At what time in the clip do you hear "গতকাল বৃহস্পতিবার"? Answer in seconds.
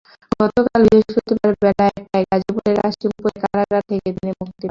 0.39-1.53